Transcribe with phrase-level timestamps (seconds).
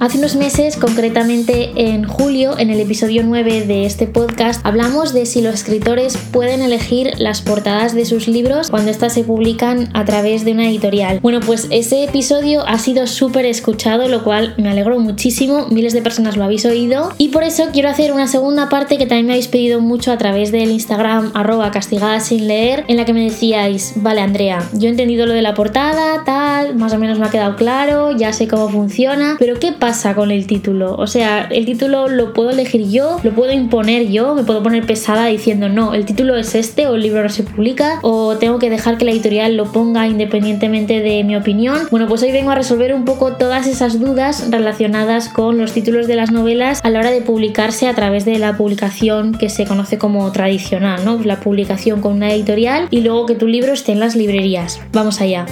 [0.00, 5.26] Hace unos meses, concretamente en julio, en el episodio 9 de este podcast, hablamos de
[5.26, 10.06] si los escritores pueden elegir las portadas de sus libros cuando éstas se publican a
[10.06, 11.20] través de una editorial.
[11.20, 16.00] Bueno, pues ese episodio ha sido súper escuchado, lo cual me alegro muchísimo, miles de
[16.00, 19.34] personas lo habéis oído y por eso quiero hacer una segunda parte que también me
[19.34, 23.24] habéis pedido mucho a través del Instagram arroba castigada sin leer, en la que me
[23.24, 26.39] decíais, vale Andrea, yo he entendido lo de la portada, tal,
[26.74, 30.00] más o menos me ha quedado claro, ya sé cómo funciona, pero ¿qué pasa?
[30.14, 30.94] con el título?
[30.96, 34.86] O sea, el título lo puedo elegir yo, lo puedo imponer yo, me puedo poner
[34.86, 38.58] pesada diciendo no, el título es este o el libro no se publica o tengo
[38.58, 41.88] que dejar que la editorial lo ponga independientemente de mi opinión.
[41.90, 46.06] Bueno, pues hoy vengo a resolver un poco todas esas dudas relacionadas con los títulos
[46.06, 49.66] de las novelas a la hora de publicarse a través de la publicación que se
[49.66, 51.18] conoce como tradicional, ¿no?
[51.22, 54.80] La publicación con una editorial y luego que tu libro esté en las librerías.
[54.92, 55.46] Vamos allá.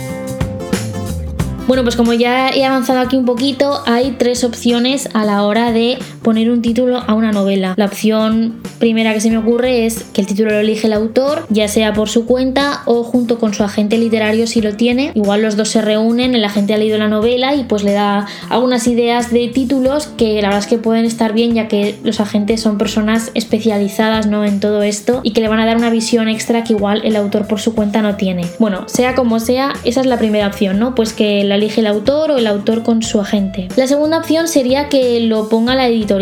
[1.69, 5.70] Bueno, pues como ya he avanzado aquí un poquito, hay tres opciones a la hora
[5.70, 7.72] de poner un título a una novela.
[7.78, 11.46] La opción primera que se me ocurre es que el título lo elige el autor,
[11.48, 15.12] ya sea por su cuenta o junto con su agente literario si lo tiene.
[15.14, 18.26] Igual los dos se reúnen, el agente ha leído la novela y pues le da
[18.50, 22.20] algunas ideas de títulos que la verdad es que pueden estar bien ya que los
[22.20, 24.44] agentes son personas especializadas ¿no?
[24.44, 27.16] en todo esto y que le van a dar una visión extra que igual el
[27.16, 28.44] autor por su cuenta no tiene.
[28.58, 30.94] Bueno, sea como sea, esa es la primera opción, ¿no?
[30.94, 33.68] Pues que la elige el autor o el autor con su agente.
[33.76, 36.17] La segunda opción sería que lo ponga la editorial.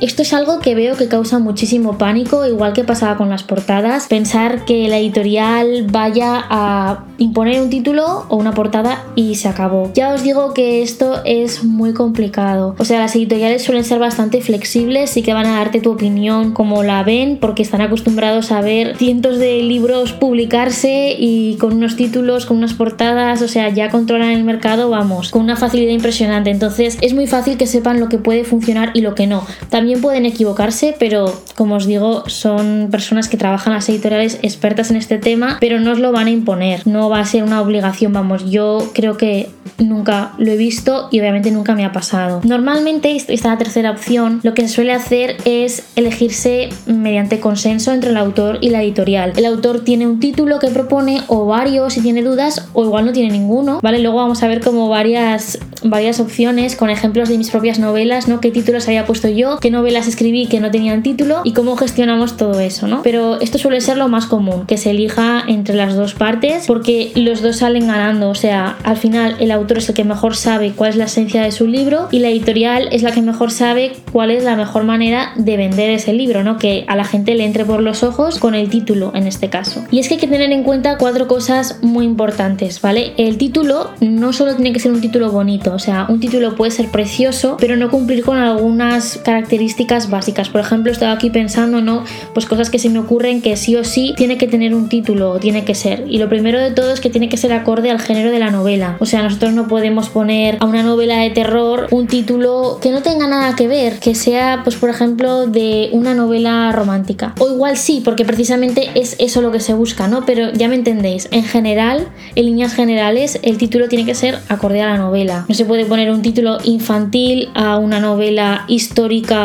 [0.00, 4.08] Esto es algo que veo que causa muchísimo pánico, igual que pasaba con las portadas.
[4.08, 9.90] Pensar que la editorial vaya a imponer un título o una portada y se acabó.
[9.94, 12.74] Ya os digo que esto es muy complicado.
[12.78, 16.52] O sea, las editoriales suelen ser bastante flexibles y que van a darte tu opinión
[16.52, 21.96] como la ven porque están acostumbrados a ver cientos de libros publicarse y con unos
[21.96, 26.50] títulos, con unas portadas, o sea, ya controlan el mercado vamos, con una facilidad impresionante.
[26.50, 29.46] Entonces es muy fácil que sepan lo que puede funcionar y lo que no.
[29.70, 34.96] También pueden equivocarse, pero como os digo, son personas que trabajan las editoriales expertas en
[34.96, 36.86] este tema, pero no os lo van a imponer.
[36.86, 38.50] No va a ser una obligación, vamos.
[38.50, 39.48] Yo creo que
[39.78, 42.40] nunca lo he visto y obviamente nunca me ha pasado.
[42.44, 47.92] Normalmente, esta es la tercera opción, lo que se suele hacer es elegirse mediante consenso
[47.92, 49.32] entre el autor y la editorial.
[49.36, 53.12] El autor tiene un título que propone o varios si tiene dudas o igual no
[53.12, 53.98] tiene ninguno, ¿vale?
[53.98, 58.40] Luego vamos a ver como varias, varias opciones con ejemplos de mis propias novelas, ¿no?
[58.40, 59.58] ¿Qué títulos había puesto yo?
[59.60, 61.40] ¿Qué novelas escribí que no tenían título?
[61.44, 63.02] Y cómo gestionamos todo eso, ¿no?
[63.02, 67.12] Pero esto suele ser lo más común, que se elija entre las dos partes porque
[67.14, 70.72] los dos salen ganando, o sea, al final el autor es el que mejor sabe
[70.72, 73.92] cuál es la esencia de su libro y la editorial es la que mejor sabe
[74.12, 76.58] cuál es la mejor manera de vender ese libro, ¿no?
[76.58, 79.84] Que a la gente le entre por los ojos con el título en este caso.
[79.90, 83.12] Y es que hay que tener en cuenta cuatro cosas muy importantes, ¿vale?
[83.16, 86.70] El título no solo tiene que ser un título bonito, o sea, un título puede
[86.70, 90.48] ser precioso, pero no cumplir con algunas características básicas.
[90.48, 92.04] Por ejemplo, estaba aquí pensando, ¿no?
[92.34, 95.38] Pues cosas que se me ocurren que sí o sí tiene que tener un título,
[95.38, 96.04] tiene que ser.
[96.08, 98.50] Y lo primero de todo es que tiene que ser acorde al género de la
[98.50, 98.96] novela.
[99.00, 103.02] O sea, nosotros no podemos poner a una novela de terror un título que no
[103.02, 107.34] tenga nada que ver, que sea, pues por ejemplo, de una novela romántica.
[107.38, 110.24] O igual sí, porque precisamente es eso lo que se busca, ¿no?
[110.26, 114.82] Pero ya me entendéis, en general, en líneas generales, el título tiene que ser acorde
[114.82, 115.44] a la novela.
[115.48, 118.95] No se puede poner un título infantil a una novela histórica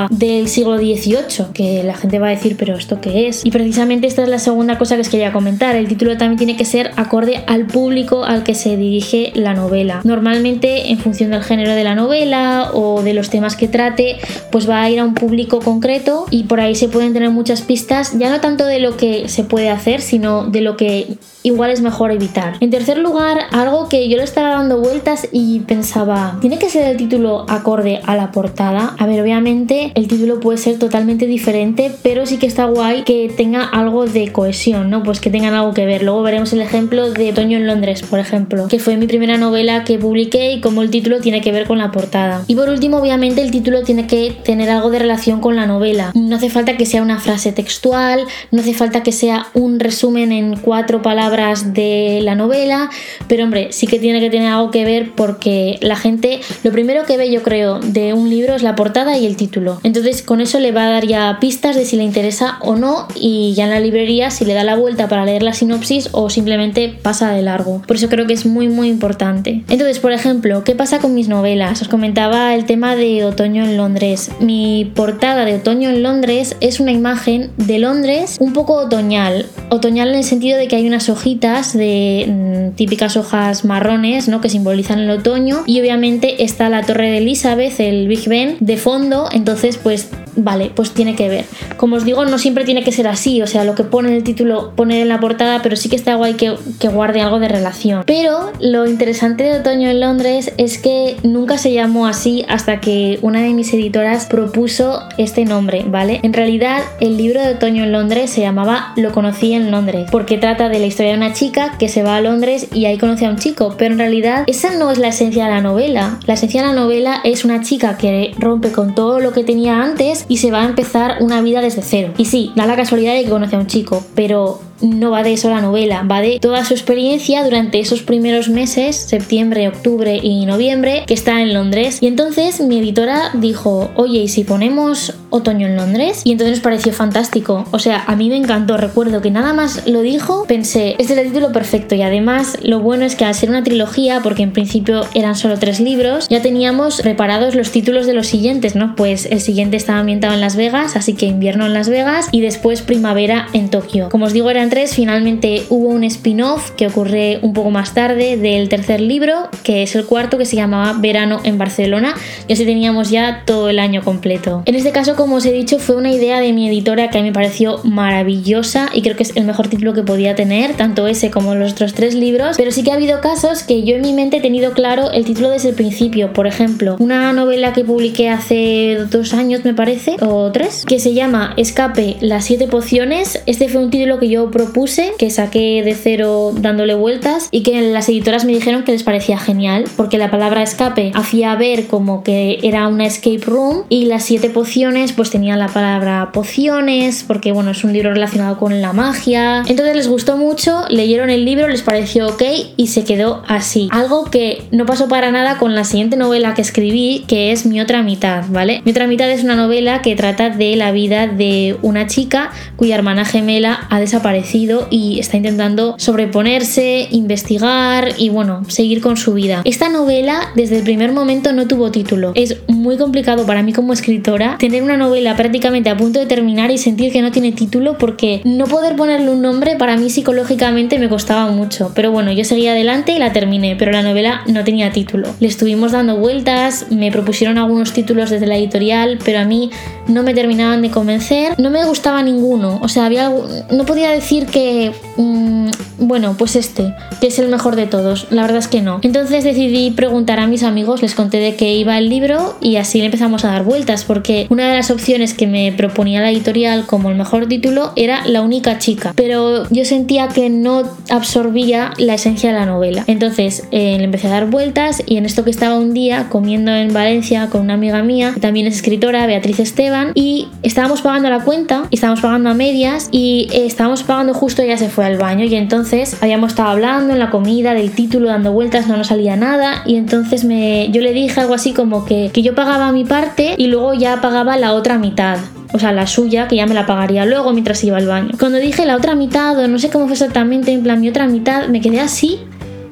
[0.10, 3.46] del siglo XVIII, que la gente va a decir, pero ¿esto qué es?
[3.46, 5.76] Y precisamente esta es la segunda cosa que os quería comentar.
[5.76, 10.02] El título también tiene que ser acorde al público al que se dirige la novela.
[10.06, 14.18] Normalmente, en función del género de la novela o de los temas que trate,
[14.52, 17.62] pues va a ir a un público concreto y por ahí se pueden tener muchas
[17.62, 21.72] pistas, ya no tanto de lo que se puede hacer, sino de lo que igual
[21.72, 22.56] es mejor evitar.
[22.60, 26.88] En tercer lugar, algo que yo le estaba dando vueltas y pensaba, ¿tiene que ser
[26.88, 28.96] el título acorde a la portada?
[28.98, 33.32] A ver, obviamente el título puede ser totalmente diferente, pero sí que está guay que
[33.36, 35.04] tenga algo de cohesión, ¿no?
[35.04, 36.04] Pues que tengan algo que ver.
[36.04, 39.84] Luego veremos el ejemplo de Otoño en Londres, por ejemplo, que fue mi primera novela
[39.84, 42.44] que publiqué y como el título tiene que ver con la portada.
[42.48, 46.12] Y por último, obviamente el título tiene que tener algo de relación con la novela.
[46.14, 48.22] No hace falta que sea una frase textual,
[48.52, 52.90] no hace falta que sea un resumen en cuatro palabras de la novela,
[53.28, 57.06] pero hombre, sí que tiene que tener algo que ver porque la gente lo primero
[57.06, 59.80] que ve yo creo de un libro es la portada y el título.
[59.84, 63.08] Entonces con eso le va a dar ya pistas de si le interesa o no
[63.16, 66.30] y ya en la librería si le da la vuelta para leer la sinopsis o
[66.30, 67.82] simplemente pasa de largo.
[67.88, 69.64] Por eso creo que es muy muy importante.
[69.70, 71.82] Entonces, por ejemplo, ¿qué pasa con mis novelas?
[71.82, 74.32] Os comentaba el tema de Otoño en Londres.
[74.40, 79.46] Mi portada de Otoño en Londres es una imagen de Londres un poco otoñal.
[79.70, 84.42] Otoñal en el sentido de que hay unas hojitas de mm, típicas hojas marrones, ¿no?
[84.42, 88.78] Que simbolizan el otoño y obviamente está la Torre de Elizabeth, el Big Ben, de
[88.78, 91.46] fondo, entonces pues vale, pues tiene que ver.
[91.78, 94.16] Como os digo, no siempre tiene que ser así, o sea, lo que pone en
[94.16, 97.40] el título, pone en la portada, pero sí que está guay que, que guarde algo
[97.40, 98.04] de relación.
[98.06, 103.20] Pero lo interesante de Otoño en Londres es que nunca se llamó así hasta que
[103.22, 106.20] una de mis editoras propuso este nombre, ¿vale?
[106.24, 110.38] En realidad, el libro de Otoño en Londres se llamaba Lo conocí en Londres, porque
[110.38, 113.26] trata de la historia de una chica que se va a Londres y ahí conoce
[113.26, 116.20] a un chico, pero en realidad esa no es la esencia de la novela.
[116.26, 119.82] La esencia de la novela es una chica que rompe con todo lo que tenía
[119.82, 122.14] antes y se va a empezar una vida desde cero.
[122.18, 125.34] Y sí, da la casualidad de que conoce a un chico, pero no va de
[125.34, 130.46] eso la novela, va de toda su experiencia durante esos primeros meses, septiembre, octubre y
[130.46, 132.00] noviembre, que está en Londres.
[132.02, 136.22] Y entonces mi editora dijo, oye, ¿y si ponemos otoño en Londres?
[136.24, 137.66] Y entonces nos pareció fantástico.
[137.72, 138.78] O sea, a mí me encantó.
[138.78, 141.96] Recuerdo que nada más lo dijo, pensé, este es el título perfecto.
[141.96, 145.58] Y además, lo bueno es que al ser una trilogía, porque en principio eran solo
[145.60, 148.96] tres libros, ya teníamos preparados los títulos de los siguientes, ¿no?
[148.96, 152.42] Pues el siguiente estaba ambientado en Las Vegas, así que invierno en Las Vegas y
[152.42, 154.10] después primavera en Tokio.
[154.10, 158.70] Como os digo, eran finalmente hubo un spin-off que ocurre un poco más tarde del
[158.70, 162.16] tercer libro, que es el cuarto, que se llamaba Verano en Barcelona,
[162.48, 164.64] y así teníamos ya todo el año completo.
[164.66, 167.22] En este caso, como os he dicho, fue una idea de mi editora que a
[167.22, 171.08] mí me pareció maravillosa y creo que es el mejor título que podía tener, tanto
[171.08, 174.02] ese como los otros tres libros, pero sí que ha habido casos que yo en
[174.02, 176.34] mi mente he tenido claro el título desde el principio.
[176.34, 181.14] Por ejemplo, una novela que publiqué hace dos años, me parece, o tres, que se
[181.14, 183.42] llama Escape, las siete pociones.
[183.46, 187.82] Este fue un título que yo propuse, que saqué de cero dándole vueltas y que
[187.82, 192.24] las editoras me dijeron que les parecía genial, porque la palabra escape hacía ver como
[192.24, 197.52] que era una escape room y las siete pociones pues tenían la palabra pociones, porque
[197.52, 199.64] bueno, es un libro relacionado con la magia.
[199.68, 202.44] Entonces les gustó mucho, leyeron el libro, les pareció ok
[202.78, 203.90] y se quedó así.
[203.92, 207.82] Algo que no pasó para nada con la siguiente novela que escribí, que es Mi
[207.82, 208.82] otra mitad, ¿vale?
[208.86, 212.96] Mi otra mitad es una novela que trata de la vida de una chica cuya
[212.96, 219.62] hermana gemela ha desaparecido y está intentando sobreponerse, investigar y bueno, seguir con su vida.
[219.64, 222.32] Esta novela desde el primer momento no tuvo título.
[222.36, 226.72] Es muy complicado para mí como escritora tener una novela prácticamente a punto de terminar
[226.72, 231.00] y sentir que no tiene título porque no poder ponerle un nombre para mí psicológicamente
[231.00, 231.92] me costaba mucho.
[231.96, 235.30] Pero bueno, yo seguí adelante y la terminé, pero la novela no tenía título.
[235.40, 239.70] Le estuvimos dando vueltas, me propusieron algunos títulos desde la editorial, pero a mí
[240.08, 241.54] no me terminaban de convencer.
[241.58, 245.70] No me gustaba ninguno, o sea, había no podía decir que, mm,
[246.00, 248.28] bueno, pues este, que es el mejor de todos.
[248.30, 249.00] La verdad es que no.
[249.04, 253.00] Entonces decidí preguntar a mis amigos, les conté de qué iba el libro y así
[253.00, 256.86] le empezamos a dar vueltas, porque una de las opciones que me proponía la editorial
[256.86, 262.14] como el mejor título era La única chica, pero yo sentía que no absorbía la
[262.14, 263.04] esencia de la novela.
[263.08, 266.72] Entonces eh, le empecé a dar vueltas y en esto que estaba un día comiendo
[266.72, 271.30] en Valencia con una amiga mía, que también es escritora, Beatriz Esteban, y estábamos pagando
[271.30, 275.18] la cuenta, estábamos pagando a medias y eh, estábamos pagando justo ella se fue al
[275.18, 279.08] baño y entonces habíamos estado hablando en la comida del título, dando vueltas, no nos
[279.08, 282.92] salía nada y entonces me, yo le dije algo así como que, que yo pagaba
[282.92, 285.38] mi parte y luego ya pagaba la otra mitad
[285.74, 288.32] o sea, la suya, que ya me la pagaría luego mientras iba al baño.
[288.38, 291.28] Cuando dije la otra mitad, o no sé cómo fue exactamente, en plan mi otra
[291.28, 292.40] mitad, me quedé así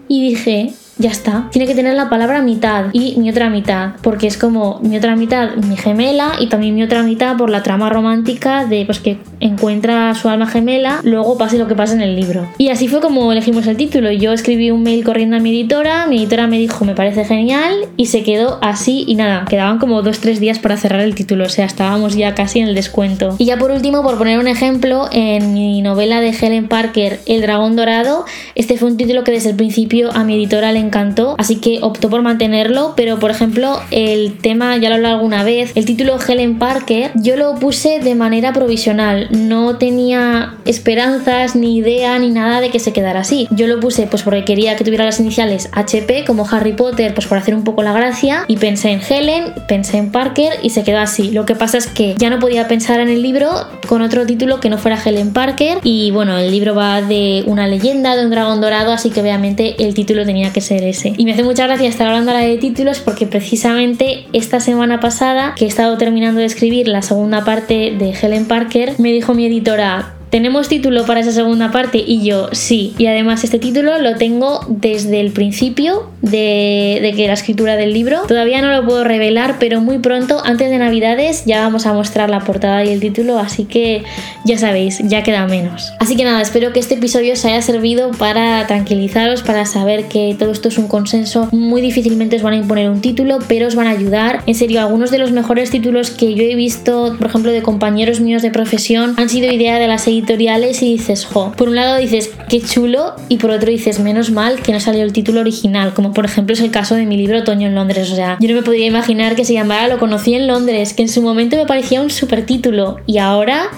[0.08, 1.48] y dije, ya está.
[1.52, 5.16] Tiene que tener la palabra mitad y mi otra mitad, porque es como mi otra
[5.16, 9.18] mitad, mi gemela, y también mi otra mitad por la trama romántica de pues que
[9.40, 12.48] encuentra su alma gemela, luego pase lo que pase en el libro.
[12.58, 14.12] Y así fue como elegimos el título.
[14.12, 17.74] Yo escribí un mail corriendo a mi editora, mi editora me dijo me parece genial
[17.96, 21.46] y se quedó así y nada, quedaban como dos tres días para cerrar el título,
[21.46, 23.36] o sea, estábamos ya casi en el descuento.
[23.38, 27.42] Y ya por último, por poner un ejemplo, en mi novela de Helen Parker, El
[27.42, 28.26] dragón dorado,
[28.56, 31.80] este fue un título que desde el principio a mi editora le encantó, así que
[31.82, 36.18] optó por mantenerlo, pero por ejemplo el tema, ya lo hablado alguna vez, el título
[36.20, 42.62] Helen Parker, yo lo puse de manera provisional, no tenía esperanzas ni idea ni nada
[42.62, 43.48] de que se quedara así.
[43.52, 47.28] Yo lo puse pues porque quería que tuviera las iniciales HP como Harry Potter, pues
[47.28, 50.84] por hacer un poco la gracia, y pensé en Helen, pensé en Parker y se
[50.84, 51.32] quedó así.
[51.32, 53.50] Lo que pasa es que ya no podía pensar en el libro
[53.88, 57.68] con otro título que no fuera Helen Parker y bueno, el libro va de una
[57.68, 60.79] leyenda, de un dragón dorado, así que obviamente el título tenía que ser
[61.18, 65.54] Y me hace mucha gracia estar hablando ahora de títulos porque precisamente esta semana pasada,
[65.56, 69.46] que he estado terminando de escribir la segunda parte de Helen Parker, me dijo mi
[69.46, 71.98] editora, ¿Tenemos título para esa segunda parte?
[72.06, 72.94] Y yo, sí.
[73.00, 78.22] Y además este título lo tengo desde el principio de, que la escritura del libro.
[78.28, 82.30] Todavía no lo puedo revelar, pero muy pronto, antes de Navidades, ya vamos a mostrar
[82.30, 84.04] la portada y el título, así que
[84.46, 85.92] ya sabéis, ya queda menos.
[86.00, 90.36] Así que nada, espero que este episodio os haya servido para tranquilizaros, para saber que
[90.38, 91.50] todo esto es un consenso.
[91.52, 94.44] Muy difícilmente os van a imponer un título, pero os van a ayudar.
[94.46, 98.20] En serio, algunos de los mejores títulos que yo he visto, por ejemplo, de compañeros
[98.20, 101.98] míos de profesión, han sido idea de las editoriales y dices, jo, por un lado
[101.98, 105.94] dices, qué chulo, y por otro dices, menos mal que no salió el título original,
[105.94, 108.12] como por ejemplo es el caso de mi libro Otoño en Londres.
[108.12, 111.04] O sea, yo no me podía imaginar que se llamara Lo conocí en Londres, que
[111.04, 113.70] en su momento me parecía un super título, y ahora...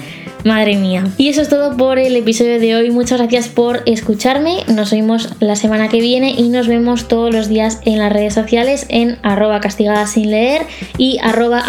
[0.43, 1.03] Madre mía.
[1.17, 2.89] Y eso es todo por el episodio de hoy.
[2.89, 4.63] Muchas gracias por escucharme.
[4.67, 8.33] Nos vemos la semana que viene y nos vemos todos los días en las redes
[8.33, 10.63] sociales en arroba castigada sin leer
[10.97, 11.63] y arroba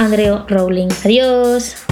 [0.49, 0.89] Rowling.
[1.05, 1.92] Adiós.